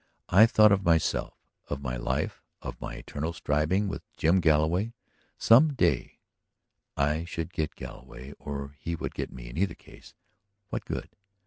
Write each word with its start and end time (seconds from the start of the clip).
I 0.29 0.47
thought 0.47 0.71
of 0.71 0.83
myself, 0.83 1.35
of 1.67 1.83
my 1.83 1.95
life, 1.95 2.41
of 2.59 2.81
my 2.81 2.95
eternal 2.95 3.33
striving 3.33 3.87
with 3.87 4.01
Jim 4.17 4.39
Galloway. 4.39 4.95
Some 5.37 5.73
day 5.75 6.17
I 6.97 7.23
should 7.25 7.53
get 7.53 7.75
Galloway 7.75 8.33
or 8.39 8.73
he 8.79 8.95
would 8.95 9.13
get 9.13 9.31
me. 9.31 9.47
In 9.47 9.59
either 9.59 9.75
case, 9.75 10.15
what 10.69 10.85
good? 10.85 11.11